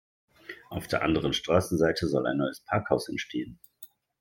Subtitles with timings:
[0.71, 3.59] Auf der anderen Straßenseite soll ein neues Parkhaus entstehen.